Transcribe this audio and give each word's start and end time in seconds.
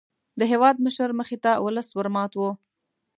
د 0.39 0.41
هېوادمشر 0.51 1.09
مخې 1.19 1.37
ته 1.43 1.51
ولس 1.65 1.89
ور 1.93 2.07
مات 2.15 2.31
وو. 2.35 2.51